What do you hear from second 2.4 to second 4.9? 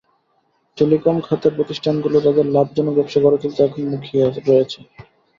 লাভজনক ব্যবসা গড়ে তুলতে এখন মুখিয়ে রয়েছে।